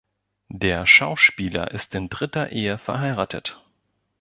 Der 0.49 0.87
Schauspieler 0.87 1.69
ist 1.69 1.93
in 1.93 2.09
dritter 2.09 2.51
Ehe 2.51 2.79
verheiratet. 2.79 3.61